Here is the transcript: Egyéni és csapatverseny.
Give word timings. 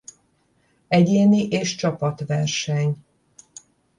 Egyéni 0.87 1.47
és 1.49 1.75
csapatverseny. 1.75 3.03